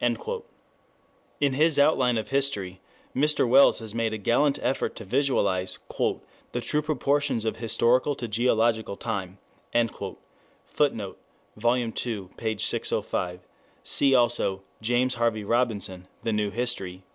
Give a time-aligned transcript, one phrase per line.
[0.00, 0.16] 5
[1.38, 2.80] In his Outline of History
[3.14, 3.46] Mr.
[3.46, 5.78] Wells has made a gallant effort to visualize
[6.52, 9.36] "the true proportions of historical to geological time"
[9.74, 10.18] [Footnote:
[10.72, 11.14] 1
[11.58, 11.76] Vol.
[12.06, 12.56] II, p.
[12.56, 13.40] 605.
[13.84, 17.02] See also James Harvey Robinson, The New History, p.